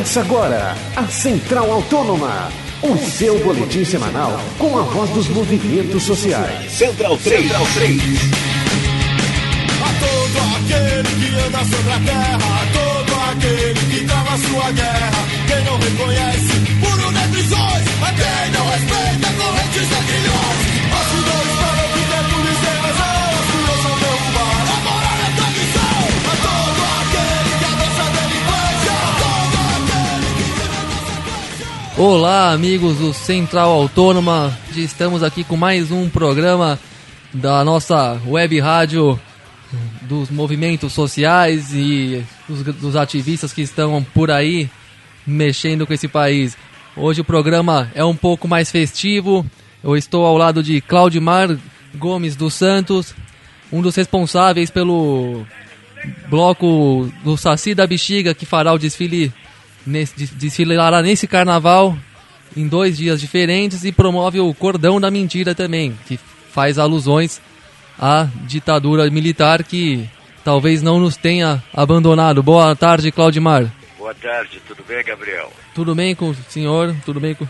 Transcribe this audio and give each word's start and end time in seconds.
Começa 0.00 0.20
agora 0.22 0.74
a 0.96 1.06
Central 1.08 1.70
Autônoma, 1.70 2.50
o 2.80 2.96
seu 2.96 3.38
boletim 3.44 3.84
semanal 3.84 4.40
com 4.56 4.78
a 4.78 4.80
voz 4.80 5.10
dos 5.10 5.28
movimentos 5.28 6.04
sociais. 6.04 6.72
Central 6.72 7.18
3. 7.18 7.42
Central 7.42 7.66
3. 7.74 8.00
A 9.84 9.92
todo 10.00 10.38
aquele 10.56 11.20
que 11.20 11.38
anda 11.38 11.58
sobre 11.66 11.92
a 11.92 12.00
terra, 12.00 12.38
a 12.38 12.66
todo 12.72 13.12
aquele 13.30 13.94
que 13.94 14.04
trava 14.06 14.38
sua 14.38 14.70
guerra, 14.72 15.28
quem 15.46 15.64
não 15.64 15.78
reconhece 15.78 16.60
puro 16.80 17.10
netrizões, 17.10 17.84
a 18.00 18.12
quem 18.14 18.52
não 18.52 18.70
respeita 18.70 19.32
correntes 19.36 19.86
de 19.86 20.00
grilhões, 20.06 20.69
Olá, 32.02 32.52
amigos 32.52 32.96
do 32.96 33.12
Central 33.12 33.72
Autônoma. 33.72 34.58
Estamos 34.74 35.22
aqui 35.22 35.44
com 35.44 35.54
mais 35.54 35.90
um 35.90 36.08
programa 36.08 36.80
da 37.30 37.62
nossa 37.62 38.18
web 38.26 38.58
rádio 38.58 39.20
dos 40.08 40.30
movimentos 40.30 40.94
sociais 40.94 41.74
e 41.74 42.24
dos, 42.48 42.62
dos 42.76 42.96
ativistas 42.96 43.52
que 43.52 43.60
estão 43.60 44.02
por 44.02 44.30
aí 44.30 44.70
mexendo 45.26 45.86
com 45.86 45.92
esse 45.92 46.08
país. 46.08 46.56
Hoje 46.96 47.20
o 47.20 47.24
programa 47.24 47.92
é 47.94 48.02
um 48.02 48.16
pouco 48.16 48.48
mais 48.48 48.70
festivo. 48.70 49.44
Eu 49.84 49.94
estou 49.94 50.24
ao 50.24 50.38
lado 50.38 50.62
de 50.62 50.80
Claudimar 50.80 51.54
Gomes 51.94 52.34
dos 52.34 52.54
Santos, 52.54 53.14
um 53.70 53.82
dos 53.82 53.94
responsáveis 53.94 54.70
pelo 54.70 55.44
bloco 56.30 57.12
do 57.22 57.36
Saci 57.36 57.74
da 57.74 57.86
Bexiga 57.86 58.32
que 58.32 58.46
fará 58.46 58.72
o 58.72 58.78
desfile 58.78 59.30
nesse, 59.86 60.16
des- 60.16 60.30
desfilará 60.30 61.02
nesse 61.02 61.26
carnaval 61.26 61.96
em 62.56 62.66
dois 62.66 62.96
dias 62.96 63.20
diferentes 63.20 63.84
e 63.84 63.92
promove 63.92 64.40
o 64.40 64.52
Cordão 64.54 65.00
da 65.00 65.10
Mentira 65.10 65.54
também, 65.54 65.96
que 66.06 66.18
faz 66.52 66.78
alusões 66.78 67.40
à 67.98 68.26
ditadura 68.46 69.08
militar 69.10 69.62
que 69.62 70.08
talvez 70.44 70.82
não 70.82 70.98
nos 70.98 71.16
tenha 71.16 71.62
abandonado. 71.72 72.42
Boa 72.42 72.74
tarde, 72.74 73.12
Claudimar. 73.12 73.70
Boa 73.98 74.14
tarde, 74.14 74.60
tudo 74.66 74.82
bem, 74.88 75.04
Gabriel? 75.04 75.52
Tudo 75.74 75.94
bem 75.94 76.14
com 76.14 76.30
o 76.30 76.34
senhor? 76.48 76.94
Tudo 77.04 77.20
bem 77.20 77.34
com... 77.34 77.46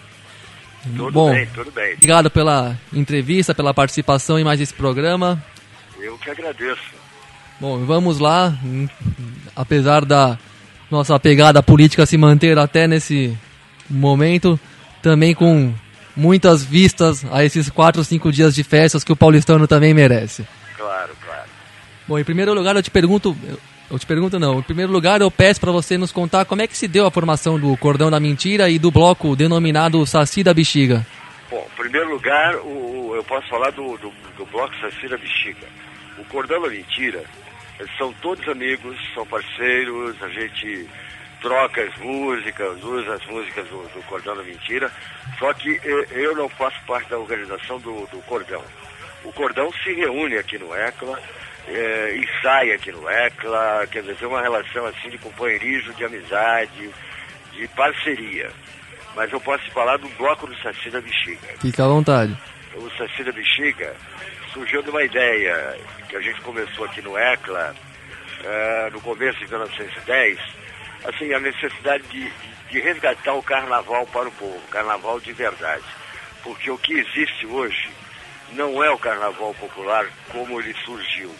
Tudo 0.97 1.13
Bom, 1.13 1.31
bem, 1.33 1.47
tudo 1.55 1.71
bem. 1.71 1.93
obrigado 1.95 2.31
pela 2.31 2.77
entrevista, 2.93 3.55
pela 3.55 3.73
participação 3.75 4.39
em 4.39 4.45
mais 4.45 4.61
esse 4.61 4.73
programa. 4.75 5.43
Eu 6.01 6.17
que 6.19 6.31
agradeço. 6.31 6.81
Bom, 7.61 7.85
vamos 7.85 8.19
lá. 8.19 8.55
Apesar 9.55 10.05
da 10.05 10.39
nossa 10.91 11.19
pegada 11.19 11.63
política 11.63 12.05
se 12.07 12.17
manter 12.19 12.59
até 12.59 12.87
nesse 12.87 13.37
momento, 13.89 14.59
também 15.03 15.35
com 15.35 15.73
muitas 16.17 16.63
vistas 16.65 17.25
a 17.31 17.45
esses 17.45 17.71
quatro, 17.71 18.03
cinco 18.05 18.31
dias 18.33 18.55
de 18.55 18.63
festas 18.63 19.05
que 19.05 19.13
o 19.13 19.17
paulistano 19.17 19.67
também 19.67 19.95
merece. 19.95 20.45
Claro, 20.77 21.13
claro. 21.25 21.49
Bom, 22.07 22.19
em 22.19 22.25
primeiro 22.25 22.53
lugar 22.55 22.75
eu 22.77 22.83
te 22.83 22.91
pergunto, 22.91 23.37
eu- 23.91 23.99
te 23.99 24.07
pergunto 24.07 24.39
não, 24.39 24.59
em 24.59 24.63
primeiro 24.63 24.93
lugar 24.93 25.21
eu 25.21 25.31
peço 25.31 25.61
para 25.61 25.73
você 25.73 25.97
nos 25.99 26.13
contar 26.13 26.45
como 26.45 26.63
é 26.63 26.67
que 26.67 26.77
se 26.77 26.87
deu 26.89 27.07
a 27.07 27.11
formação 27.11 27.59
do 27.59 27.77
Cordão 27.77 28.11
da 28.11 28.21
Mentira 28.21 28.69
e 28.71 28.79
do 28.79 28.91
bloco 28.91 29.35
denominado 29.35 30.05
Saci 30.07 30.43
da 30.45 30.53
Bexiga. 30.55 31.07
Bom, 31.51 31.67
em 31.73 31.83
primeiro 31.83 32.11
lugar, 32.11 32.57
o, 32.59 33.13
eu 33.17 33.25
posso 33.25 33.49
falar 33.49 33.71
do, 33.71 33.97
do, 33.99 34.13
do 34.39 34.47
Bloco 34.53 34.73
Sacira 34.81 35.19
Bexiga. 35.19 35.67
O 36.19 36.25
Cordão 36.27 36.63
da 36.63 36.69
Mentira, 36.69 37.25
são 37.97 38.13
todos 38.15 38.47
amigos, 38.49 38.97
são 39.15 39.27
parceiros, 39.27 40.23
a 40.23 40.29
gente 40.29 40.89
troca 41.41 41.83
as 41.83 41.97
músicas, 41.97 42.83
usa 42.83 43.15
as 43.15 43.27
músicas 43.27 43.67
do, 43.69 43.83
do 43.95 44.03
Cordão 44.07 44.37
da 44.37 44.43
Mentira, 44.43 44.91
só 45.39 45.53
que 45.55 45.81
eu 46.11 46.37
não 46.37 46.49
faço 46.49 46.77
parte 46.87 47.09
da 47.11 47.19
organização 47.19 47.79
do, 47.81 48.07
do 48.09 48.19
Cordão. 48.23 48.63
O 49.25 49.33
Cordão 49.33 49.71
se 49.83 49.93
reúne 49.93 50.37
aqui 50.37 50.59
no 50.59 50.75
ECLA, 50.75 51.21
eh, 51.69 52.17
ensaia 52.17 52.75
aqui 52.75 52.93
no 52.93 53.09
ECLA, 53.09 53.87
quer 53.91 54.03
dizer, 54.03 54.17
tem 54.17 54.29
uma 54.29 54.43
relação 54.43 54.87
assim 54.87 55.11
de 55.11 55.19
companheirismo, 55.19 55.95
de 55.95 56.05
amizade, 56.05 56.91
de 57.53 57.69
parceria. 57.69 58.51
Mas 59.15 59.33
eu 59.33 59.41
posso 59.41 59.65
te 59.65 59.71
falar 59.73 59.97
do 59.97 60.09
bloco 60.11 60.47
do 60.47 60.57
Saci 60.63 60.91
da 60.91 61.01
Bexiga. 61.01 61.49
Fica 61.61 61.85
à 61.85 61.89
vontade. 61.89 62.37
O 62.75 62.89
Saci 62.97 63.25
da 63.25 63.33
Bexiga 63.33 63.95
surgiu 64.53 64.83
de 64.83 64.91
uma 64.91 65.03
ideia 65.03 65.79
que 66.09 66.17
a 66.17 66.21
gente 66.21 66.41
começou 66.41 66.85
aqui 66.85 67.01
no 67.03 67.17
ECLA, 67.17 67.75
eh, 68.43 68.91
no 68.93 69.01
começo 69.01 69.39
de 69.39 69.49
1910, 69.49 70.39
assim, 71.05 71.33
a 71.33 71.41
necessidade 71.41 72.05
de, 72.09 72.33
de 72.71 72.81
resgatar 72.81 73.35
o 73.35 73.43
carnaval 73.43 74.07
para 74.07 74.29
o 74.29 74.33
povo, 74.33 74.61
carnaval 74.71 75.21
de 75.21 75.33
verdade. 75.33 75.85
Porque 76.43 76.71
o 76.71 76.79
que 76.79 76.95
existe 76.95 77.47
hoje 77.47 77.91
não 78.53 78.83
é 78.83 78.91
o 78.91 78.99
carnaval 78.99 79.55
popular 79.55 80.07
como 80.31 80.61
ele 80.61 80.75
surgiu. 80.85 81.35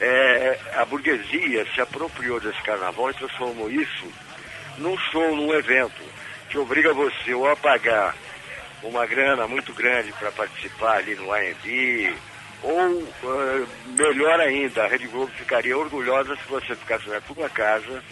É, 0.00 0.58
a 0.74 0.84
burguesia 0.84 1.66
se 1.74 1.80
apropriou 1.80 2.38
desse 2.38 2.62
carnaval 2.62 3.10
e 3.10 3.14
transformou 3.14 3.70
isso 3.70 4.12
num 4.78 4.96
show, 4.98 5.34
num 5.34 5.52
evento, 5.54 6.02
que 6.50 6.58
obriga 6.58 6.92
você 6.92 7.34
ou 7.34 7.50
a 7.50 7.56
pagar 7.56 8.14
uma 8.82 9.06
grana 9.06 9.48
muito 9.48 9.72
grande 9.72 10.12
para 10.12 10.30
participar 10.30 10.98
ali 10.98 11.14
no 11.14 11.32
AMB, 11.32 12.14
ou 12.68 13.08
eh, 13.24 13.66
melhor 13.96 14.40
ainda, 14.40 14.84
a 14.84 14.88
Rede 14.88 15.06
Globo 15.08 15.30
ficaria 15.36 15.76
orgulhosa 15.76 16.34
se 16.36 16.42
você 16.48 16.74
ficasse 16.74 17.08
na 17.08 17.20
tua 17.20 17.48
casa 17.48 18.02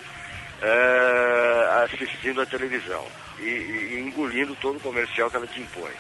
eh, 0.63 1.85
assistindo 1.85 2.41
a 2.41 2.47
televisão 2.47 3.05
e, 3.39 3.43
e 3.45 4.01
engolindo 4.01 4.57
todo 4.61 4.77
o 4.77 4.81
comercial 4.81 5.31
que 5.31 5.37
ela 5.37 5.47
te 5.47 5.61
impõe. 5.61 5.93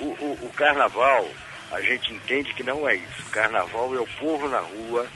O, 0.00 0.04
o- 0.04 0.38
o 0.42 0.52
carnaval, 0.54 1.28
a 1.72 1.80
gente 1.80 2.12
entende 2.14 2.52
que 2.54 2.62
não 2.62 2.88
é 2.88 2.94
isso. 2.96 3.24
Carnaval 3.32 3.94
é 3.94 4.00
o 4.00 4.06
povo 4.18 4.48
na 4.48 4.60
rua, 4.60 5.06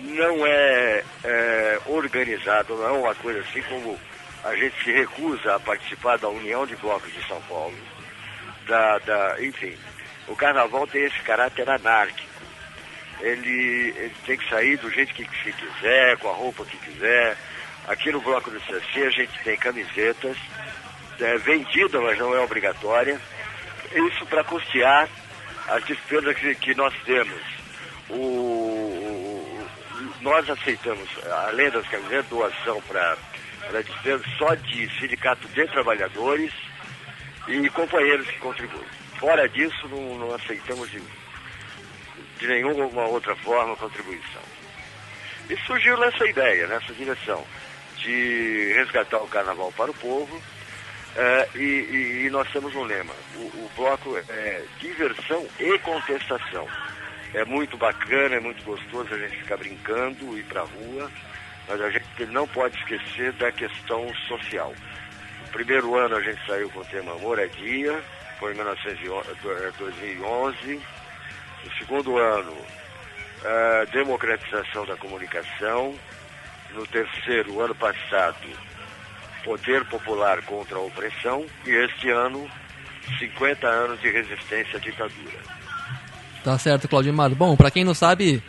não 0.00 0.46
é, 0.46 1.02
é, 1.24 1.80
organizado, 1.86 2.76
não 2.76 2.86
é 2.86 2.92
uma 2.92 3.14
coisa 3.16 3.40
assim 3.40 3.62
como 3.62 3.98
a 4.44 4.54
gente 4.54 4.84
se 4.84 4.92
recusa 4.92 5.56
a 5.56 5.60
participar 5.60 6.18
da 6.18 6.28
União 6.28 6.64
de 6.66 6.76
Blocos 6.76 7.12
de 7.12 7.26
São 7.26 7.40
Paulo. 7.48 7.74
Da, 8.66 8.98
da, 8.98 9.36
enfim, 9.42 9.74
o 10.28 10.36
carnaval 10.36 10.86
tem 10.86 11.04
esse 11.04 11.20
caráter 11.22 11.68
anárquico. 11.68 12.28
Ele, 13.20 13.92
ele 13.96 14.14
tem 14.24 14.36
que 14.36 14.48
sair 14.48 14.76
do 14.76 14.90
jeito 14.90 15.12
que 15.12 15.24
se 15.42 15.52
quiser, 15.52 16.16
com 16.18 16.28
a 16.30 16.34
roupa 16.34 16.64
que 16.64 16.76
quiser. 16.78 17.36
Aqui 17.88 18.12
no 18.12 18.20
Bloco 18.20 18.50
do 18.50 18.60
CC 18.60 19.02
a 19.06 19.10
gente 19.10 19.38
tem 19.42 19.56
camisetas, 19.56 20.36
é, 21.18 21.36
vendida, 21.38 22.00
mas 22.00 22.18
não 22.18 22.34
é 22.34 22.40
obrigatória. 22.40 23.20
Isso 23.92 24.24
para 24.26 24.44
custear 24.44 25.08
as 25.68 25.84
despesas 25.84 26.36
que, 26.36 26.54
que 26.56 26.74
nós 26.74 26.94
temos. 27.04 27.40
O, 28.10 28.14
o- 28.14 29.68
nós 30.20 30.48
aceitamos, 30.48 31.08
além 31.48 31.70
das 31.70 31.86
camisetas, 31.88 32.26
doação 32.26 32.80
para 32.82 33.16
despesas 33.82 34.26
só 34.36 34.54
de 34.54 34.88
sindicato 35.00 35.46
de 35.48 35.66
trabalhadores 35.68 36.52
e 37.48 37.68
companheiros 37.70 38.26
que 38.28 38.38
contribuem. 38.38 38.86
Fora 39.18 39.48
disso, 39.48 39.88
não, 39.88 40.18
não 40.18 40.34
aceitamos 40.34 40.90
de, 40.90 41.00
de 42.38 42.46
nenhuma 42.46 43.06
outra 43.06 43.34
forma 43.36 43.76
contribuição. 43.76 44.42
E 45.50 45.56
surgiu 45.66 45.96
nessa 45.98 46.24
ideia, 46.26 46.66
nessa 46.66 46.92
direção, 46.92 47.44
de 47.96 48.72
resgatar 48.74 49.18
o 49.18 49.28
carnaval 49.28 49.72
para 49.72 49.90
o 49.90 49.94
povo. 49.94 50.40
eh, 51.16 51.48
e, 51.56 51.58
e- 51.58 52.26
e 52.26 52.30
nós 52.30 52.48
temos 52.52 52.74
um 52.76 52.84
lema: 52.84 53.14
o, 53.36 53.40
o 53.40 53.70
bloco 53.74 54.16
é 54.28 54.62
diversão 54.78 55.44
e 55.58 55.78
contestação. 55.80 56.68
É 57.34 57.44
muito 57.44 57.76
bacana, 57.76 58.36
é 58.36 58.40
muito 58.40 58.62
gostoso 58.62 59.12
a 59.12 59.18
gente 59.18 59.36
ficar 59.38 59.56
brincando, 59.56 60.38
ir 60.38 60.44
para 60.44 60.60
a 60.62 60.64
rua, 60.64 61.10
mas 61.66 61.80
a 61.80 61.90
gente 61.90 62.26
não 62.26 62.46
pode 62.48 62.78
esquecer 62.78 63.32
da 63.32 63.50
questão 63.50 64.06
social. 64.28 64.72
No 65.40 65.48
primeiro 65.48 65.94
ano 65.96 66.16
a 66.16 66.20
gente 66.22 66.44
saiu 66.46 66.70
com 66.70 66.80
o 66.80 66.84
tema 66.84 67.14
moradia, 67.16 68.00
foi 68.38 68.52
em 68.52 68.56
1911. 68.56 70.80
No 71.64 71.72
segundo 71.78 72.18
ano, 72.18 72.52
a 73.44 73.84
democratização 73.92 74.86
da 74.86 74.96
comunicação. 74.96 75.94
No 76.74 76.86
terceiro, 76.86 77.62
ano 77.62 77.74
passado, 77.74 78.46
poder 79.42 79.82
popular 79.86 80.42
contra 80.42 80.76
a 80.76 80.82
opressão. 80.82 81.46
E 81.66 81.70
este 81.70 82.10
ano, 82.10 82.46
50 83.18 83.66
anos 83.66 83.98
de 84.00 84.10
resistência 84.10 84.76
à 84.76 84.80
ditadura. 84.80 85.38
Tá 86.44 86.58
certo, 86.58 86.86
Claudimar. 86.88 87.30
Bom, 87.30 87.56
para 87.56 87.70
quem 87.70 87.84
não 87.84 87.94
sabe, 87.94 88.42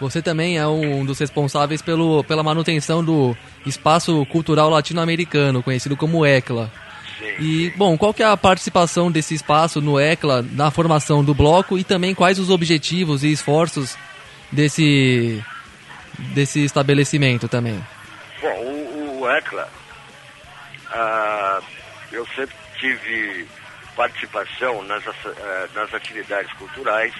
você 0.00 0.20
também 0.22 0.58
é 0.58 0.66
um 0.66 1.04
dos 1.04 1.18
responsáveis 1.18 1.82
pelo, 1.82 2.24
pela 2.24 2.42
manutenção 2.42 3.04
do 3.04 3.36
espaço 3.66 4.24
cultural 4.26 4.70
latino-americano, 4.70 5.62
conhecido 5.62 5.96
como 5.96 6.26
ECLA. 6.26 6.70
E, 7.38 7.70
bom, 7.76 7.96
qual 7.96 8.12
que 8.12 8.22
é 8.22 8.26
a 8.26 8.36
participação 8.36 9.10
desse 9.10 9.34
espaço 9.34 9.80
no 9.80 9.98
ECLA 9.98 10.42
na 10.42 10.70
formação 10.70 11.22
do 11.24 11.34
bloco 11.34 11.78
e 11.78 11.84
também 11.84 12.14
quais 12.14 12.38
os 12.38 12.50
objetivos 12.50 13.24
e 13.24 13.32
esforços 13.32 13.96
desse, 14.50 15.42
desse 16.34 16.64
estabelecimento 16.64 17.48
também? 17.48 17.82
Bom, 18.40 18.58
o, 18.58 19.20
o 19.20 19.30
ECLA 19.30 19.68
ah, 20.92 21.60
eu 22.10 22.26
sempre 22.34 22.56
tive 22.78 23.46
participação 23.96 24.82
nas, 24.82 25.06
ah, 25.06 25.68
nas 25.74 25.92
atividades 25.94 26.52
culturais 26.54 27.14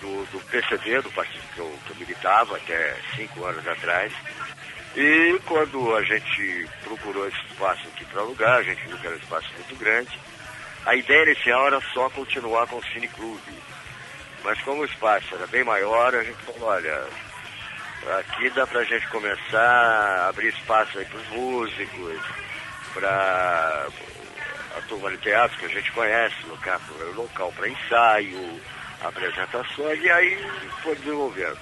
do, 0.00 0.24
do 0.32 0.40
PCD, 0.46 1.00
do 1.02 1.10
partido 1.10 1.42
que 1.54 1.60
eu, 1.60 1.78
que 1.86 1.90
eu 1.92 1.96
militava 1.96 2.56
até 2.56 2.96
cinco 3.14 3.44
anos 3.44 3.66
atrás. 3.66 4.12
E 4.96 5.40
quando 5.46 5.94
a 5.96 6.02
gente 6.02 6.68
procurou 6.82 7.28
esse 7.28 7.38
espaço 7.50 7.86
aqui 7.88 8.04
para 8.06 8.22
alugar, 8.22 8.56
a 8.56 8.62
gente 8.62 8.82
viu 8.86 8.98
que 8.98 9.06
era 9.06 9.16
um 9.16 9.18
espaço 9.18 9.48
muito 9.54 9.76
grande, 9.76 10.18
a 10.86 10.94
ideia 10.94 11.24
inicial 11.24 11.66
era 11.66 11.80
só 11.92 12.08
continuar 12.10 12.66
com 12.66 12.76
o 12.76 12.84
Cine 12.86 13.08
Clube. 13.08 13.52
Mas 14.42 14.60
como 14.62 14.82
o 14.82 14.86
espaço 14.86 15.34
era 15.34 15.46
bem 15.46 15.64
maior, 15.64 16.14
a 16.14 16.24
gente 16.24 16.40
falou, 16.42 16.68
olha, 16.68 17.06
aqui 18.18 18.48
dá 18.50 18.66
para 18.66 18.80
a 18.80 18.84
gente 18.84 19.06
começar 19.08 19.58
a 19.60 20.28
abrir 20.28 20.48
espaço 20.48 20.98
aí 20.98 21.04
para 21.04 21.18
os 21.18 21.28
músicos, 21.28 22.20
para 22.94 23.88
a 24.76 24.80
turma 24.88 25.10
de 25.10 25.18
teatro 25.18 25.58
que 25.58 25.66
a 25.66 25.68
gente 25.68 25.92
conhece, 25.92 26.36
local, 26.46 26.80
local 27.14 27.52
para 27.56 27.68
ensaio, 27.68 28.60
apresentações, 29.02 30.00
e 30.02 30.10
aí 30.10 30.38
foi 30.82 30.94
desenvolvendo. 30.96 31.58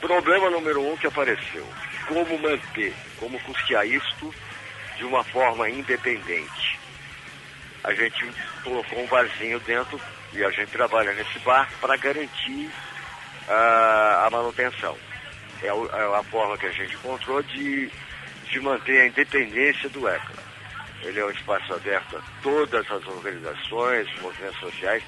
Problema 0.00 0.50
número 0.50 0.82
um 0.82 0.96
que 0.96 1.06
apareceu, 1.06 1.66
como 2.06 2.38
manter, 2.38 2.94
como 3.18 3.38
custear 3.40 3.86
isto 3.86 4.34
de 4.96 5.04
uma 5.04 5.24
forma 5.24 5.68
independente. 5.68 6.78
A 7.82 7.92
gente 7.92 8.26
colocou 8.62 9.02
um 9.02 9.06
barzinho 9.06 9.60
dentro 9.60 10.00
e 10.32 10.42
a 10.44 10.50
gente 10.50 10.70
trabalha 10.70 11.12
nesse 11.12 11.38
bar 11.40 11.68
para 11.80 11.96
garantir 11.96 12.70
uh, 13.48 14.26
a 14.26 14.28
manutenção. 14.30 14.96
É, 15.62 15.68
é, 15.68 15.70
a 15.70 16.22
forma 16.24 16.58
que 16.58 16.66
a 16.66 16.72
gente 16.72 16.94
encontrou 16.94 17.42
de, 17.42 17.90
de 18.50 18.60
manter 18.60 19.00
a 19.00 19.06
independência 19.06 19.88
do 19.88 20.08
ECLA. 20.08 20.44
Ele 21.02 21.20
é 21.20 21.24
um 21.24 21.30
espaço 21.30 21.72
aberto 21.74 22.16
a 22.16 22.22
todas 22.42 22.90
as 22.90 23.06
organizações, 23.06 24.08
movimentos 24.20 24.58
sociais 24.60 25.02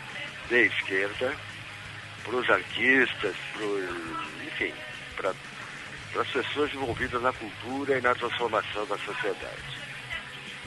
de 0.48 0.66
esquerda, 0.66 1.34
para 2.22 2.36
os 2.36 2.50
artistas, 2.50 3.34
pro, 3.54 3.78
enfim, 4.46 4.72
para 5.16 5.34
as 6.18 6.28
pessoas 6.28 6.72
envolvidas 6.72 7.20
na 7.22 7.32
cultura 7.32 7.98
e 7.98 8.00
na 8.00 8.14
transformação 8.14 8.86
da 8.86 8.96
sociedade. 8.98 9.86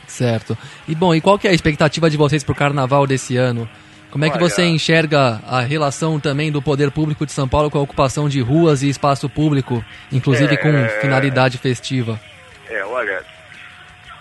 Certo. 0.08 0.58
E 0.88 0.96
bom, 0.96 1.14
e 1.14 1.22
qual 1.22 1.38
que 1.38 1.48
é 1.48 1.52
a 1.52 1.54
expectativa 1.54 2.10
de 2.10 2.18
vocês 2.18 2.44
para 2.44 2.54
o 2.54 2.56
carnaval 2.56 3.06
desse 3.06 3.38
ano? 3.38 3.70
Como 4.12 4.26
é 4.26 4.30
que 4.30 4.40
você 4.40 4.66
enxerga 4.66 5.40
a 5.48 5.62
relação 5.62 6.20
também 6.20 6.52
do 6.52 6.62
poder 6.62 6.90
público 6.90 7.28
de 7.28 7.32
São 7.32 7.48
Paulo 7.48 7.70
com 7.70 7.78
a 7.78 7.82
ocupação 7.82 8.28
de 8.28 8.42
ruas 8.42 8.82
e 8.82 8.90
espaço 8.90 9.30
público, 9.30 9.86
inclusive 10.12 10.56
é, 10.56 10.58
com 10.58 10.72
finalidade 11.00 11.60
festiva? 11.60 12.20
É, 12.68 12.84
olha, 12.86 13.24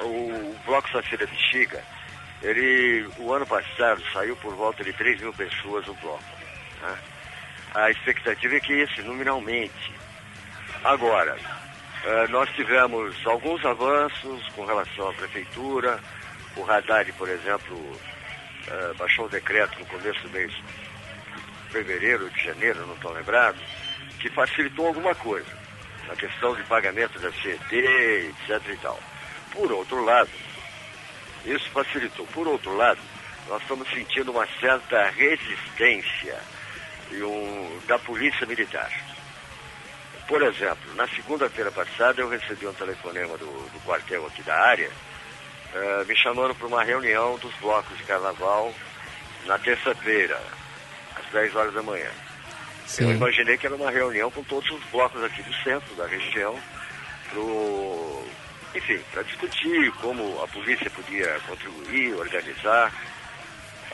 o 0.01 0.55
Bloco 0.67 0.91
Sacira 0.93 1.27
Bexiga, 1.27 1.83
ele, 2.43 3.09
o 3.19 3.33
ano 3.33 3.47
passado, 3.47 4.03
saiu 4.13 4.37
por 4.37 4.55
volta 4.55 4.85
de 4.85 4.93
3 4.93 5.23
mil 5.23 5.33
pessoas 5.33 5.87
no 5.87 5.95
bloco. 5.95 6.23
Né? 6.83 6.95
A 7.75 7.91
expectativa 7.91 8.57
é 8.57 8.61
que 8.61 8.73
esse, 8.75 9.01
nominalmente. 9.03 9.93
Agora, 10.85 11.35
uh, 11.37 12.31
nós 12.31 12.49
tivemos 12.51 13.15
alguns 13.27 13.65
avanços 13.65 14.49
com 14.55 14.65
relação 14.65 15.11
à 15.11 15.13
prefeitura, 15.13 15.99
o 16.57 16.63
Radar, 16.63 17.05
por 17.15 17.29
exemplo, 17.29 17.77
uh, 17.77 18.95
baixou 18.97 19.27
o 19.27 19.29
decreto 19.29 19.79
no 19.79 19.87
começo 19.87 20.21
do 20.23 20.31
mês 20.31 20.53
de 20.53 21.73
fevereiro, 21.73 22.31
de 22.31 22.45
janeiro, 22.45 22.87
não 22.87 22.95
estou 22.95 23.13
lembrado, 23.13 23.59
que 24.21 24.29
facilitou 24.31 24.87
alguma 24.87 25.15
coisa, 25.17 25.51
na 26.07 26.15
questão 26.15 26.55
de 26.55 26.63
pagamento 26.65 27.19
da 27.19 27.31
CET, 27.33 27.75
etc 27.75 28.63
e 28.69 28.77
tal. 28.77 28.99
Por 29.53 29.71
outro 29.73 30.05
lado, 30.05 30.31
isso 31.45 31.69
facilitou. 31.71 32.27
Por 32.29 32.47
outro 32.47 32.77
lado, 32.77 33.01
nós 33.49 33.61
estamos 33.63 33.89
sentindo 33.91 34.31
uma 34.31 34.47
certa 34.61 35.11
resistência 35.11 36.39
um, 37.13 37.81
da 37.87 37.99
polícia 37.99 38.47
militar. 38.47 38.91
Por 40.29 40.43
exemplo, 40.43 40.95
na 40.95 41.09
segunda-feira 41.09 41.73
passada 41.73 42.21
eu 42.21 42.29
recebi 42.29 42.67
um 42.67 42.75
telefonema 42.75 43.39
do, 43.39 43.47
do 43.47 43.81
quartel 43.87 44.27
aqui 44.27 44.43
da 44.43 44.55
área, 44.55 44.91
uh, 45.75 46.05
me 46.07 46.15
chamando 46.15 46.55
para 46.55 46.67
uma 46.67 46.85
reunião 46.85 47.39
dos 47.39 47.55
blocos 47.55 47.97
de 47.97 48.05
carnaval 48.05 48.73
na 49.47 49.59
terça-feira, 49.59 50.39
às 51.17 51.25
10 51.33 51.57
horas 51.57 51.73
da 51.73 51.83
manhã. 51.83 52.11
Sim. 52.87 53.05
Eu 53.05 53.13
imaginei 53.13 53.57
que 53.57 53.67
era 53.67 53.75
uma 53.75 53.91
reunião 53.91 54.31
com 54.31 54.45
todos 54.45 54.71
os 54.71 54.85
blocos 54.91 55.25
aqui 55.25 55.43
do 55.43 55.55
centro, 55.63 55.95
da 55.95 56.07
região, 56.07 56.55
pro, 57.31 58.23
enfim, 58.75 59.01
para 59.11 59.23
discutir 59.23 59.91
como 59.93 60.43
a 60.43 60.49
polícia 60.49 60.91
podia 60.91 61.41
contribuir, 61.47 62.15
organizar. 62.15 62.93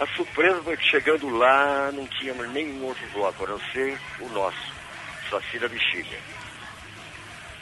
A 0.00 0.06
surpresa 0.16 0.60
foi 0.64 0.76
que 0.76 0.90
chegando 0.90 1.28
lá 1.28 1.92
não 1.92 2.08
tinha 2.08 2.34
nenhum 2.34 2.86
outro 2.86 3.06
bloco, 3.12 3.44
a 3.44 3.48
não 3.50 3.60
ser 3.72 3.96
o 4.19 4.28
nosso, 4.31 4.75
Sacira 5.31 5.69
Bexiga. 5.69 6.17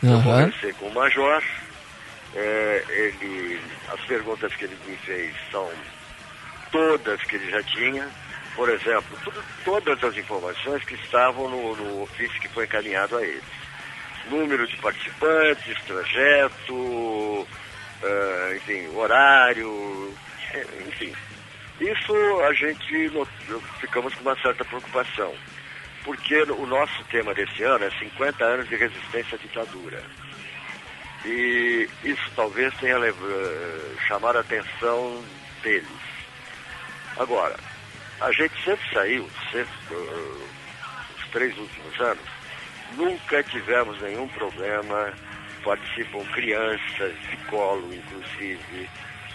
Uhum. 0.02 0.16
Eu 0.16 0.22
conversei 0.22 0.72
com 0.74 0.86
o 0.86 0.94
Major, 0.94 1.42
é, 2.34 2.84
ele, 2.88 3.60
as 3.88 4.00
perguntas 4.00 4.54
que 4.54 4.64
ele 4.64 4.76
me 4.86 4.96
fez 4.96 5.34
são 5.50 5.70
todas 6.70 7.22
que 7.24 7.36
ele 7.36 7.50
já 7.50 7.62
tinha. 7.62 8.08
Por 8.56 8.68
exemplo, 8.68 9.18
tudo, 9.24 9.42
todas 9.64 10.04
as 10.04 10.16
informações 10.16 10.84
que 10.84 10.94
estavam 10.94 11.48
no, 11.48 11.76
no 11.76 12.02
ofício 12.02 12.40
que 12.40 12.48
foi 12.48 12.64
encaminhado 12.64 13.16
a 13.16 13.22
eles. 13.22 13.44
Número 14.30 14.66
de 14.66 14.76
participantes, 14.76 15.82
trajeto, 15.86 16.74
uh, 16.74 18.56
enfim, 18.56 18.88
horário, 18.94 20.14
enfim. 20.86 21.12
Isso 21.80 22.40
a 22.46 22.52
gente 22.52 23.10
ficamos 23.80 24.14
com 24.14 24.20
uma 24.22 24.36
certa 24.40 24.64
preocupação, 24.64 25.34
porque 26.04 26.42
o 26.42 26.66
nosso 26.66 27.04
tema 27.04 27.34
desse 27.34 27.62
ano 27.62 27.84
é 27.84 27.90
50 27.90 28.44
anos 28.44 28.68
de 28.68 28.76
resistência 28.76 29.36
à 29.36 29.38
ditadura. 29.38 30.02
E 31.24 31.88
isso 32.02 32.30
talvez 32.34 32.74
tenha 32.78 32.96
chamado 34.08 34.38
a 34.38 34.40
atenção 34.40 35.22
deles. 35.62 35.86
Agora, 37.16 37.56
a 38.20 38.32
gente 38.32 38.54
sempre 38.64 38.92
saiu, 38.92 39.30
sempre, 39.50 39.94
uh, 39.94 40.48
os 41.16 41.28
três 41.28 41.56
últimos 41.56 42.00
anos, 42.00 42.24
nunca 42.96 43.42
tivemos 43.44 44.00
nenhum 44.00 44.26
problema. 44.28 45.12
Participam 45.62 46.24
crianças 46.32 47.14
de 47.30 47.36
colo, 47.48 47.88
inclusive, 47.94 48.90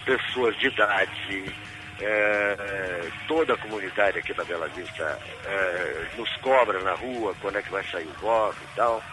pessoas 0.05 0.57
de 0.57 0.67
idade, 0.67 1.55
é, 2.01 3.09
toda 3.27 3.53
a 3.53 3.57
comunidade 3.57 4.19
aqui 4.19 4.33
da 4.33 4.43
Bela 4.43 4.67
Vista 4.69 5.19
é, 5.45 6.05
nos 6.17 6.35
cobra 6.37 6.79
na 6.81 6.93
rua 6.93 7.33
quando 7.41 7.57
é 7.57 7.61
que 7.61 7.71
vai 7.71 7.83
sair 7.85 8.07
o 8.07 8.19
bloco 8.19 8.57
e 8.61 8.75
tal. 8.75 9.03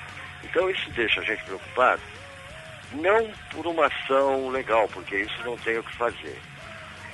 Então 0.42 0.68
isso 0.70 0.90
deixa 0.90 1.20
a 1.20 1.24
gente 1.24 1.42
preocupado 1.44 2.02
não 2.94 3.30
por 3.50 3.66
uma 3.66 3.86
ação 3.86 4.48
legal, 4.50 4.88
porque 4.88 5.16
isso 5.16 5.42
não 5.44 5.56
tem 5.58 5.78
o 5.78 5.82
que 5.82 5.96
fazer. 5.96 6.38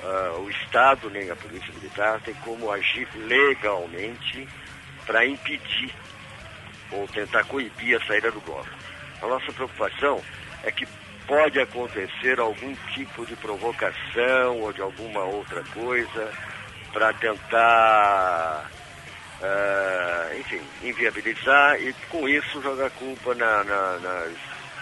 Uh, 0.03 0.41
o 0.41 0.51
Estado 0.51 1.11
nem 1.11 1.31
a 1.31 1.37
Polícia 1.37 1.73
Militar 1.75 2.21
tem 2.23 2.35
como 2.37 2.71
agir 2.71 3.07
legalmente 3.17 4.49
para 5.05 5.27
impedir 5.27 5.95
ou 6.91 7.07
tentar 7.09 7.45
coibir 7.45 8.01
a 8.01 8.07
saída 8.07 8.31
do 8.31 8.41
bloco. 8.41 8.69
A 9.21 9.27
nossa 9.27 9.53
preocupação 9.53 10.23
é 10.65 10.71
que 10.71 10.87
pode 11.31 11.61
acontecer 11.61 12.41
algum 12.41 12.75
tipo 12.93 13.25
de 13.25 13.37
provocação 13.37 14.63
ou 14.63 14.73
de 14.73 14.83
alguma 14.83 15.23
outra 15.23 15.63
coisa 15.73 16.33
para 16.93 17.13
tentar, 17.13 18.69
uh, 19.41 20.41
enfim, 20.41 20.61
inviabilizar 20.83 21.81
e 21.81 21.93
com 22.11 22.29
isso 22.29 22.61
jogar 22.61 22.91
culpa 22.91 23.33
na, 23.37 23.63
na, 23.63 23.99
nas 24.01 24.33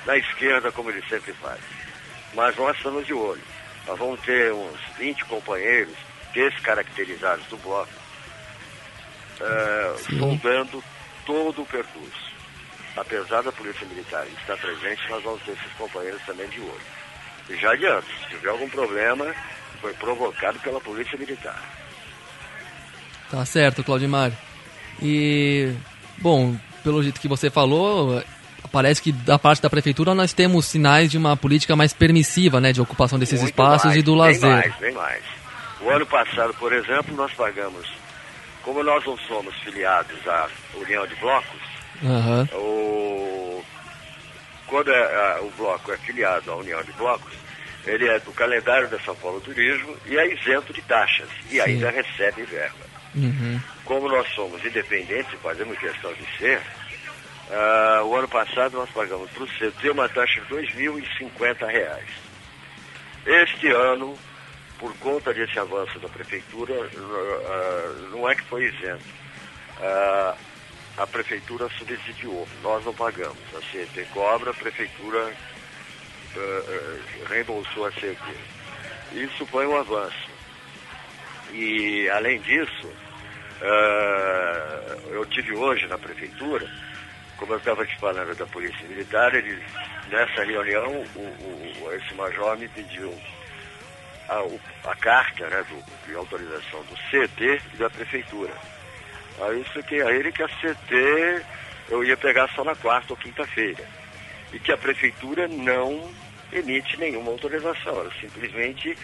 da 0.06 0.16
esquerda, 0.16 0.72
como 0.72 0.90
ele 0.90 1.04
sempre 1.06 1.34
faz. 1.34 1.60
Mas 2.32 2.56
nós 2.56 2.74
estamos 2.78 3.06
de 3.06 3.12
olho. 3.12 3.42
Nós 3.86 3.98
vamos 3.98 4.18
ter 4.22 4.50
uns 4.50 4.80
20 4.96 5.26
companheiros 5.26 5.94
descaracterizados 6.32 7.44
do 7.48 7.58
bloco, 7.58 7.92
uh, 9.42 10.18
sondando 10.18 10.82
todo 11.26 11.60
o 11.60 11.66
percurso. 11.66 12.27
Apesar 13.00 13.42
da 13.42 13.52
Polícia 13.52 13.86
Militar 13.86 14.26
estar 14.26 14.56
presente, 14.56 15.08
nós 15.08 15.22
vamos 15.22 15.42
ter 15.42 15.52
esses 15.52 15.72
companheiros 15.78 16.20
também 16.26 16.48
de 16.48 16.60
olho. 16.60 16.80
E 17.48 17.56
já 17.56 17.72
adianto, 17.72 18.06
se 18.06 18.28
tiver 18.28 18.50
algum 18.50 18.68
problema, 18.68 19.34
foi 19.80 19.92
provocado 19.94 20.58
pela 20.60 20.80
Polícia 20.80 21.16
Militar. 21.16 21.62
Tá 23.30 23.44
certo, 23.44 23.84
Claudimar. 23.84 24.32
E, 25.00 25.72
bom, 26.18 26.56
pelo 26.82 27.02
jeito 27.02 27.20
que 27.20 27.28
você 27.28 27.50
falou, 27.50 28.22
parece 28.72 29.00
que 29.00 29.12
da 29.12 29.38
parte 29.38 29.62
da 29.62 29.70
prefeitura 29.70 30.14
nós 30.14 30.32
temos 30.32 30.66
sinais 30.66 31.10
de 31.10 31.18
uma 31.18 31.36
política 31.36 31.76
mais 31.76 31.92
permissiva, 31.92 32.60
né, 32.60 32.72
de 32.72 32.80
ocupação 32.80 33.18
desses 33.18 33.40
Muito 33.40 33.52
espaços 33.52 33.86
mais, 33.86 33.98
e 33.98 34.02
do 34.02 34.14
lazer. 34.14 34.40
Bem 34.40 34.60
mais, 34.60 34.76
bem 34.76 34.92
mais. 34.92 35.24
O 35.80 35.90
ano 35.90 36.06
passado, 36.06 36.52
por 36.54 36.72
exemplo, 36.72 37.14
nós 37.14 37.32
pagamos, 37.34 37.86
como 38.62 38.82
nós 38.82 39.04
não 39.06 39.16
somos 39.18 39.54
filiados 39.56 40.26
à 40.26 40.48
União 40.74 41.06
de 41.06 41.14
Blocos, 41.16 41.57
uhum. 42.02 42.42
o, 42.54 43.64
quando 44.66 44.92
é, 44.92 44.98
a, 44.98 45.40
o 45.42 45.50
bloco 45.56 45.92
é 45.92 45.96
filiado 45.98 46.50
à 46.50 46.56
União 46.56 46.82
de 46.82 46.92
Blocos, 46.92 47.32
ele 47.86 48.08
é 48.08 48.18
do 48.18 48.32
calendário 48.32 48.88
da 48.88 48.98
São 49.00 49.16
Paulo 49.16 49.40
Turismo 49.40 49.96
e 50.06 50.16
é 50.16 50.32
isento 50.32 50.72
de 50.72 50.82
taxas 50.82 51.28
e 51.46 51.54
Sim. 51.54 51.60
ainda 51.60 51.90
recebe 51.90 52.42
verba. 52.42 52.86
Uhum. 53.14 53.60
Como 53.84 54.08
nós 54.08 54.28
somos 54.34 54.62
independentes 54.64 55.32
e 55.32 55.36
fazemos 55.38 55.78
questão 55.78 56.12
de 56.12 56.24
ser, 56.36 56.60
ah, 57.50 58.02
o 58.04 58.14
ano 58.14 58.28
passado 58.28 58.76
nós 58.76 58.90
pagamos 58.90 59.30
para 59.30 59.42
o 59.42 59.46
CT 59.46 59.90
uma 59.90 60.08
taxa 60.08 60.40
de 60.42 60.54
2.050 60.54 61.66
reais. 61.66 62.08
Este 63.26 63.68
ano, 63.68 64.16
por 64.78 64.94
conta 64.98 65.32
desse 65.32 65.58
avanço 65.58 65.98
da 65.98 66.08
prefeitura, 66.08 66.74
ah, 66.74 68.08
não 68.10 68.28
é 68.28 68.34
que 68.34 68.42
foi 68.42 68.66
isento. 68.66 69.04
Ah, 69.80 70.36
a 70.98 71.06
prefeitura 71.06 71.68
subsidiou, 71.78 72.46
nós 72.62 72.84
não 72.84 72.92
pagamos. 72.94 73.38
A 73.54 73.62
CET 73.70 74.04
cobra, 74.12 74.50
a 74.50 74.54
prefeitura 74.54 75.32
ah, 76.36 76.98
reembolsou 77.28 77.86
a 77.86 77.92
CET. 77.92 78.18
Isso 79.12 79.46
foi 79.46 79.66
um 79.66 79.76
avanço. 79.78 80.28
E, 81.52 82.08
além 82.10 82.40
disso, 82.40 82.90
ah, 83.62 84.96
eu 85.10 85.24
tive 85.26 85.54
hoje 85.54 85.86
na 85.86 85.98
prefeitura, 85.98 86.66
como 87.36 87.52
eu 87.52 87.58
estava 87.58 87.86
te 87.86 87.96
falando 87.98 88.34
da 88.34 88.46
Polícia 88.46 88.86
Militar, 88.88 89.32
eles, 89.34 89.62
nessa 90.08 90.44
reunião, 90.44 90.90
o, 91.14 91.20
o- 91.84 91.92
esse 91.94 92.12
major 92.14 92.56
me 92.58 92.68
pediu 92.68 93.16
a, 94.28 94.90
a 94.90 94.96
carta 94.96 95.48
né, 95.48 95.64
do- 95.68 96.06
de 96.06 96.14
autorização 96.16 96.82
do 96.84 96.96
CT 97.10 97.62
e 97.72 97.76
da 97.76 97.88
prefeitura. 97.88 98.52
Aí 99.40 99.60
expliquei 99.62 100.02
a 100.02 100.10
ele 100.10 100.32
que 100.32 100.42
a 100.42 100.48
CT 100.48 101.44
eu 101.90 102.04
ia 102.04 102.16
pegar 102.16 102.48
só 102.54 102.64
na 102.64 102.74
quarta 102.74 103.12
ou 103.12 103.16
quinta-feira. 103.16 103.84
E 104.52 104.58
que 104.58 104.72
a 104.72 104.76
prefeitura 104.76 105.46
não 105.48 106.10
emite 106.52 106.98
nenhuma 106.98 107.30
autorização. 107.30 108.00
Ela 108.00 108.10
simplesmente 108.20 108.96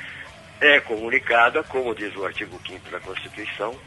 é 0.60 0.80
comunicada, 0.80 1.62
como 1.64 1.94
diz 1.94 2.14
o 2.16 2.24
artigo 2.24 2.60
5 2.66 2.90
da 2.90 3.00
Constituição, 3.00 3.78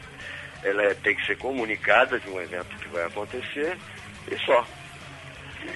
ela 0.62 0.82
é- 0.84 0.94
tem 0.94 1.14
que 1.14 1.26
ser 1.26 1.36
comunicada 1.36 2.18
de 2.18 2.28
um 2.28 2.40
evento 2.40 2.76
que 2.78 2.88
vai 2.88 3.04
acontecer 3.04 3.76
e 4.30 4.36
só. 4.44 4.66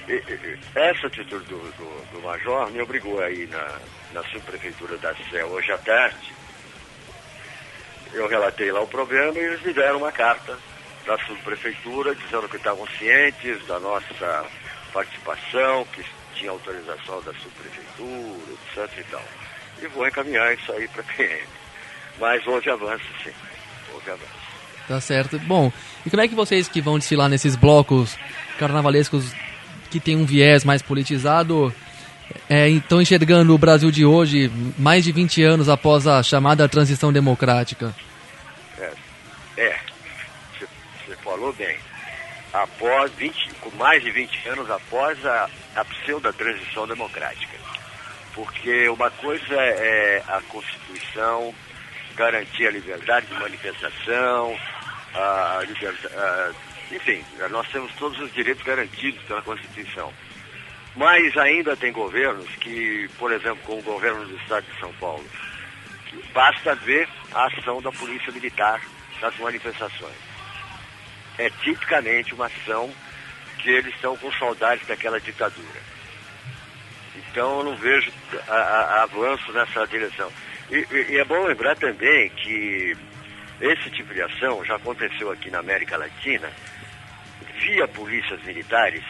E- 0.07 0.13
e- 0.13 0.57
Essa 0.75 1.07
atitude 1.07 1.45
do, 1.45 1.57
do- 1.73 2.05
do 2.11 2.21
major 2.21 2.69
me 2.71 2.81
obrigou 2.81 3.21
aí 3.21 3.45
na, 3.47 3.79
na 4.13 4.23
subprefeitura 4.23 4.97
da 4.97 5.13
Sé 5.29 5.43
hoje 5.45 5.71
à 5.71 5.77
tarde. 5.77 6.33
Eu 8.13 8.27
relatei 8.27 8.71
lá 8.71 8.81
o 8.81 8.87
problema 8.87 9.37
e 9.37 9.41
eles 9.41 9.61
me 9.61 9.73
deram 9.73 9.97
uma 9.97 10.11
carta 10.11 10.57
da 11.05 11.17
subprefeitura 11.25 12.15
dizendo 12.15 12.47
que 12.47 12.57
estavam 12.57 12.87
cientes 12.97 13.65
da 13.65 13.79
nossa 13.79 14.45
participação, 14.93 15.85
que 15.93 16.05
tinha 16.35 16.51
autorização 16.51 17.21
da 17.23 17.33
subprefeitura, 17.33 18.53
etc 18.53 18.99
e 18.99 19.03
tal. 19.11 19.23
E 19.81 19.87
vou 19.87 20.07
encaminhar 20.07 20.53
isso 20.53 20.71
aí 20.71 20.87
para 20.87 21.01
a 21.01 21.05
PM. 21.05 21.47
Mas 22.19 22.45
houve 22.45 22.69
avanço, 22.69 23.05
sim. 23.23 23.33
Houve 23.91 24.11
avanço. 24.11 24.43
Tá 24.87 25.01
certo. 25.01 25.39
Bom, 25.39 25.71
e 26.05 26.09
como 26.09 26.21
é 26.21 26.27
que 26.27 26.35
vocês 26.35 26.67
que 26.67 26.81
vão 26.81 26.99
desfilar 26.99 27.29
nesses 27.29 27.55
blocos 27.55 28.17
carnavalescos 28.59 29.33
que 29.89 29.99
tem 29.99 30.15
um 30.15 30.25
viés 30.25 30.63
mais 30.63 30.81
politizado 30.81 31.73
é, 32.49 32.69
estão 32.69 33.01
enxergando 33.01 33.53
o 33.53 33.57
Brasil 33.57 33.89
de 33.91 34.05
hoje, 34.05 34.51
mais 34.77 35.03
de 35.03 35.11
20 35.11 35.43
anos 35.43 35.69
após 35.69 36.05
a 36.07 36.21
chamada 36.23 36.67
transição 36.69 37.11
democrática? 37.13 37.93
É, 39.57 39.77
você- 40.59 40.67
você 41.07 41.15
falou 41.23 41.53
bem. 41.53 41.77
Após 42.51 43.11
20, 43.13 43.49
com 43.61 43.69
mais 43.77 44.01
de 44.03 44.11
20 44.11 44.47
anos 44.49 44.69
após 44.69 45.23
a, 45.25 45.49
a 45.75 45.85
pseudo-transição 45.85 46.87
democrática. 46.87 47.57
Porque 48.35 48.87
uma 48.89 49.09
coisa 49.11 49.53
é 49.55 50.23
a 50.27 50.41
Constituição 50.49 51.53
garantir 52.15 52.67
a 52.67 52.71
liberdade 52.71 53.25
de 53.27 53.33
manifestação, 53.33 54.55
a 55.15 55.61
liberdade, 55.67 56.07
a- 56.15 56.51
enfim, 56.91 57.23
nós 57.49 57.67
temos 57.69 57.91
todos 57.93 58.19
os 58.19 58.31
direitos 58.33 58.63
garantidos 58.63 59.21
pela 59.23 59.41
Constituição. 59.41 60.11
Mas 60.95 61.35
ainda 61.37 61.75
tem 61.75 61.91
governos 61.91 62.47
que, 62.57 63.09
por 63.17 63.31
exemplo, 63.31 63.57
como 63.65 63.79
o 63.79 63.83
governo 63.83 64.25
do 64.25 64.35
Estado 64.37 64.65
de 64.71 64.79
São 64.79 64.93
Paulo, 64.93 65.25
basta 66.33 66.75
ver 66.75 67.07
a 67.33 67.45
ação 67.47 67.81
da 67.81 67.91
Polícia 67.91 68.31
Militar 68.31 68.79
nas 69.21 69.35
manifestações. 69.37 70.15
É 71.37 71.49
tipicamente 71.49 72.33
uma 72.35 72.45
ação 72.45 72.93
que 73.57 73.69
eles 73.69 73.93
estão 73.95 74.15
com 74.17 74.31
saudades 74.33 74.85
daquela 74.87 75.19
ditadura. 75.19 75.81
Então 77.15 77.59
eu 77.59 77.63
não 77.63 77.75
vejo 77.75 78.11
a- 78.47 78.53
a- 78.53 79.03
avanço 79.03 79.51
nessa 79.51 79.87
direção. 79.87 80.31
E- 80.69 80.85
e 81.09 81.17
é 81.17 81.25
bom 81.25 81.43
lembrar 81.45 81.75
também 81.75 82.29
que 82.29 82.95
esse 83.61 83.89
tipo 83.91 84.13
de 84.13 84.21
ação 84.21 84.63
já 84.65 84.75
aconteceu 84.75 85.31
aqui 85.31 85.49
na 85.49 85.59
América 85.59 85.97
Latina 85.97 86.51
via 87.59 87.87
polícias 87.87 88.43
militares 88.43 89.03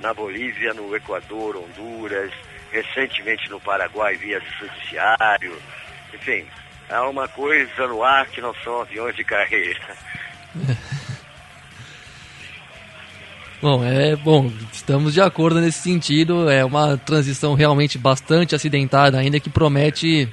na 0.00 0.12
Bolívia, 0.12 0.74
no 0.74 0.94
Equador, 0.94 1.56
Honduras, 1.56 2.32
recentemente 2.70 3.48
no 3.50 3.60
Paraguai 3.60 4.16
via 4.16 4.40
judiciário. 4.40 5.56
Enfim, 6.14 6.44
há 6.90 7.08
uma 7.08 7.28
coisa 7.28 7.86
no 7.86 8.02
ar 8.02 8.26
que 8.26 8.40
não 8.40 8.54
são 8.62 8.80
aviões 8.80 9.16
de 9.16 9.24
carreira. 9.24 9.96
Bom, 13.60 13.82
é 13.82 14.14
bom, 14.14 14.52
estamos 14.70 15.14
de 15.14 15.20
acordo 15.20 15.60
nesse 15.60 15.80
sentido. 15.80 16.48
É 16.48 16.62
uma 16.62 16.98
transição 16.98 17.54
realmente 17.54 17.96
bastante 17.96 18.54
acidentada, 18.54 19.18
ainda 19.18 19.40
que 19.40 19.48
promete 19.48 20.28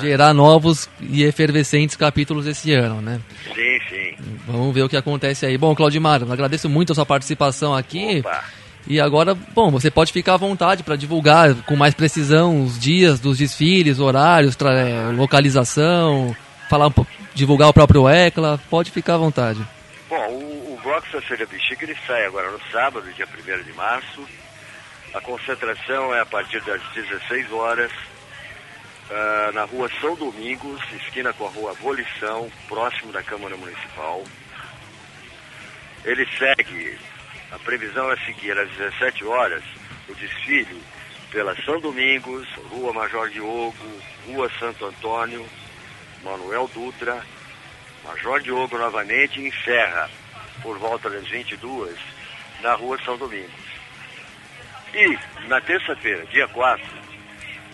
gerar 0.00 0.32
novos 0.32 0.88
e 1.00 1.24
efervescentes 1.24 1.96
capítulos 1.96 2.46
esse 2.46 2.72
ano, 2.72 3.00
né? 3.00 3.20
Sim, 3.44 3.78
sim. 3.88 4.14
Vamos 4.46 4.74
ver 4.74 4.82
o 4.82 4.88
que 4.88 4.96
acontece 4.96 5.46
aí. 5.46 5.58
Bom, 5.58 5.74
Claudimar, 5.74 6.22
agradeço 6.22 6.68
muito 6.68 6.92
a 6.92 6.94
sua 6.94 7.06
participação 7.06 7.74
aqui. 7.74 8.20
Opa. 8.20 8.44
E 8.88 8.98
agora, 8.98 9.34
bom, 9.34 9.70
você 9.70 9.90
pode 9.90 10.12
ficar 10.12 10.34
à 10.34 10.36
vontade 10.38 10.82
para 10.82 10.96
divulgar 10.96 11.54
com 11.66 11.76
mais 11.76 11.92
precisão 11.92 12.64
os 12.64 12.78
dias 12.78 13.20
dos 13.20 13.36
desfiles, 13.36 13.98
horários, 13.98 14.56
é, 14.62 15.12
localização, 15.12 16.34
falar 16.70 16.90
divulgar 17.34 17.68
o 17.68 17.74
próprio 17.74 18.08
ECLA, 18.08 18.58
pode 18.70 18.90
ficar 18.90 19.16
à 19.16 19.18
vontade. 19.18 19.60
Bom, 20.08 20.26
o, 20.30 20.72
o 20.72 20.80
Bloco 20.82 21.06
Sasseira 21.12 21.44
Bexiga 21.44 21.84
ele 21.84 21.96
sai 22.06 22.24
agora 22.24 22.50
no 22.50 22.60
sábado, 22.72 23.06
dia 23.12 23.26
1 23.26 23.62
de 23.62 23.72
março. 23.74 24.26
A 25.14 25.20
concentração 25.20 26.14
é 26.14 26.20
a 26.20 26.26
partir 26.26 26.62
das 26.62 26.80
16 26.94 27.52
horas 27.52 27.92
ah, 29.10 29.50
na 29.54 29.64
rua 29.64 29.90
São 30.00 30.14
Domingos, 30.14 30.80
esquina 30.94 31.32
com 31.32 31.46
a 31.46 31.50
rua 31.50 31.72
Abolição, 31.72 32.50
próximo 32.68 33.12
da 33.12 33.22
Câmara 33.22 33.56
Municipal. 33.56 34.22
Ele 36.04 36.26
segue, 36.38 36.98
a 37.50 37.58
previsão 37.58 38.10
é 38.10 38.16
seguir 38.18 38.56
às 38.58 38.70
17 38.70 39.24
horas 39.24 39.62
o 40.08 40.14
desfile 40.14 40.82
pela 41.30 41.54
São 41.62 41.80
Domingos, 41.80 42.46
Rua 42.70 42.92
Major 42.92 43.28
Diogo, 43.28 43.74
Rua 44.26 44.50
Santo 44.58 44.86
Antônio, 44.86 45.46
Manuel 46.22 46.68
Dutra, 46.72 47.22
Major 48.04 48.40
Diogo 48.40 48.78
novamente 48.78 49.40
encerra 49.40 50.10
por 50.62 50.78
volta 50.78 51.10
das 51.10 51.26
22 51.28 51.96
na 52.62 52.74
Rua 52.74 52.98
São 53.04 53.16
Domingos. 53.16 53.68
E 54.94 55.18
na 55.46 55.60
terça-feira, 55.60 56.24
dia 56.26 56.48
4, 56.48 56.82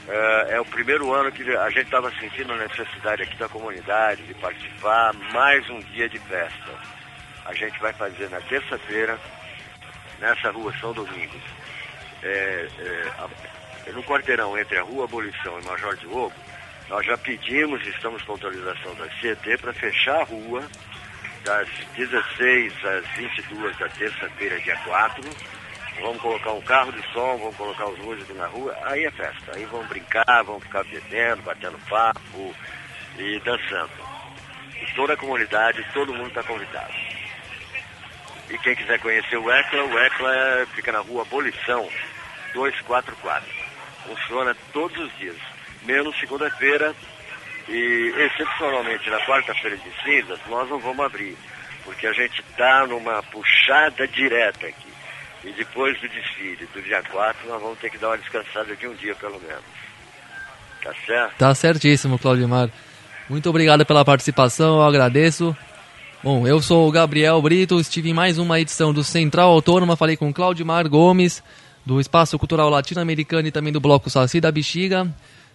eh, 0.08 0.46
é 0.50 0.60
o 0.60 0.64
primeiro 0.64 1.12
ano 1.12 1.30
que 1.30 1.42
a 1.56 1.70
gente 1.70 1.84
estava 1.84 2.10
sentindo 2.18 2.52
a 2.52 2.56
necessidade 2.56 3.22
aqui 3.22 3.36
da 3.36 3.48
comunidade 3.48 4.22
de 4.24 4.34
participar, 4.34 5.14
mais 5.32 5.68
um 5.70 5.78
dia 5.80 6.08
de 6.08 6.18
festa. 6.18 6.72
A 7.46 7.54
gente 7.54 7.78
vai 7.78 7.92
fazer 7.92 8.28
na 8.30 8.40
terça-feira, 8.40 9.18
nessa 10.20 10.50
rua 10.50 10.72
São 10.80 10.92
Domingos, 10.92 11.42
é, 12.22 12.68
é, 13.86 13.92
no 13.92 14.02
quarteirão 14.02 14.56
entre 14.58 14.78
a 14.78 14.82
Rua 14.82 15.04
Abolição 15.04 15.60
e 15.60 15.64
Major 15.64 15.96
Diogo, 15.96 16.32
nós 16.88 17.04
já 17.06 17.16
pedimos, 17.16 17.86
estamos 17.86 18.22
com 18.22 18.32
autorização 18.32 18.94
da 18.94 19.08
CET 19.20 19.58
para 19.58 19.72
fechar 19.72 20.20
a 20.20 20.24
rua 20.24 20.62
das 21.44 21.68
16 21.96 22.72
às 22.84 23.06
22 23.16 23.76
da 23.78 23.88
terça-feira, 23.88 24.58
dia 24.60 24.76
4. 24.84 25.22
Vamos 26.00 26.20
colocar 26.20 26.52
um 26.52 26.60
carro 26.62 26.92
de 26.92 27.02
som, 27.12 27.38
vamos 27.38 27.56
colocar 27.56 27.86
os 27.86 27.98
músicos 28.00 28.36
na 28.36 28.46
rua, 28.46 28.76
aí 28.84 29.04
é 29.04 29.10
festa. 29.10 29.52
Aí 29.54 29.64
vão 29.66 29.84
brincar, 29.86 30.42
vão 30.44 30.60
ficar 30.60 30.82
bebendo, 30.84 31.42
batendo 31.42 31.78
papo 31.88 32.54
e 33.18 33.38
dançando. 33.40 33.90
E 34.82 34.94
toda 34.94 35.14
a 35.14 35.16
comunidade, 35.16 35.86
todo 35.92 36.12
mundo 36.12 36.28
está 36.28 36.42
convidado. 36.42 36.92
E 38.50 38.58
quem 38.58 38.74
quiser 38.74 38.98
conhecer 39.00 39.36
o 39.36 39.50
ECLA, 39.50 39.84
o 39.84 39.98
ECLA 39.98 40.66
fica 40.74 40.92
na 40.92 41.00
rua 41.00 41.22
Abolição 41.22 41.88
244. 42.52 43.48
Funciona 44.06 44.54
todos 44.72 44.96
os 44.98 45.18
dias, 45.18 45.36
menos 45.82 46.18
segunda-feira 46.20 46.94
e 47.68 48.12
excepcionalmente 48.18 49.08
na 49.08 49.18
quarta-feira 49.20 49.76
de 49.76 49.90
cinzas 50.02 50.38
nós 50.48 50.68
não 50.68 50.78
vamos 50.78 51.04
abrir, 51.04 51.36
porque 51.84 52.06
a 52.06 52.12
gente 52.12 52.40
está 52.50 52.86
numa 52.86 53.22
puxada 53.22 54.06
direta 54.08 54.66
aqui. 54.66 54.92
E 55.44 55.52
depois 55.52 55.98
do 56.00 56.08
desfile 56.08 56.68
do 56.72 56.82
dia 56.82 57.02
4 57.02 57.48
nós 57.48 57.60
vamos 57.60 57.78
ter 57.78 57.90
que 57.90 57.98
dar 57.98 58.08
uma 58.08 58.18
descansada 58.18 58.76
de 58.76 58.86
um 58.86 58.94
dia 58.94 59.14
pelo 59.14 59.40
menos. 59.40 59.64
Tá 60.82 60.92
certo? 61.06 61.36
Tá 61.36 61.54
certíssimo, 61.54 62.18
Claudimar. 62.18 62.68
Muito 63.28 63.48
obrigado 63.48 63.86
pela 63.86 64.04
participação, 64.04 64.76
eu 64.76 64.82
agradeço. 64.82 65.56
Bom, 66.24 66.46
eu 66.46 66.58
sou 66.62 66.88
o 66.88 66.90
Gabriel 66.90 67.42
Brito, 67.42 67.78
estive 67.78 68.08
em 68.08 68.14
mais 68.14 68.38
uma 68.38 68.58
edição 68.58 68.94
do 68.94 69.04
Central 69.04 69.50
Autônoma, 69.50 69.94
falei 69.94 70.16
com 70.16 70.32
Claudimar 70.32 70.88
Gomes, 70.88 71.42
do 71.84 72.00
Espaço 72.00 72.38
Cultural 72.38 72.70
Latino-Americano 72.70 73.46
e 73.46 73.50
também 73.50 73.70
do 73.70 73.78
Bloco 73.78 74.08
Saci 74.08 74.40
da 74.40 74.50
Bexiga. 74.50 75.06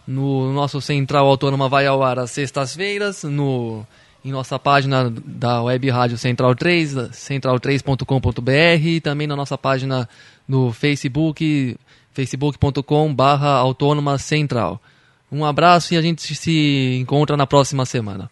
No 0.05 0.53
nosso 0.53 0.79
Central 0.79 1.25
Autônoma 1.25 1.67
vai 1.67 1.87
ao 1.87 2.03
ar 2.03 2.19
às 2.19 2.29
sextas-feiras, 2.29 3.23
no 3.23 3.83
em 4.23 4.31
nossa 4.31 4.59
página 4.59 5.11
da 5.25 5.63
Web 5.63 5.89
Rádio 5.89 6.19
Central 6.19 6.53
3, 6.53 6.93
central3.com.br 7.13 8.51
e 8.85 9.01
também 9.01 9.25
na 9.25 9.35
nossa 9.35 9.57
página 9.57 10.07
no 10.47 10.71
Facebook, 10.71 11.75
facebook.com 12.13 13.11
barra 13.11 13.53
autônoma 13.53 14.19
central. 14.19 14.79
Um 15.31 15.43
abraço 15.43 15.95
e 15.95 15.97
a 15.97 16.01
gente 16.03 16.35
se 16.35 16.95
encontra 17.01 17.35
na 17.35 17.47
próxima 17.47 17.87
semana. 17.87 18.29